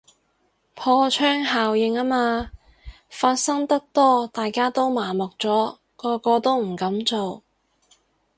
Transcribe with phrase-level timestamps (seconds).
[0.73, 2.51] 破窗效應吖嘛，
[3.07, 7.43] 發生得多大家都麻木咗，個個都噉做